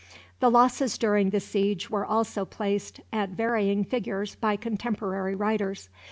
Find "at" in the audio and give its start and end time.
3.13-3.29